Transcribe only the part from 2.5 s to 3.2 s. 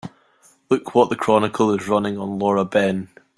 Ben.